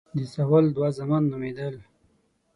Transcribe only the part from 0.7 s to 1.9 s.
دوه زامن نومېدل.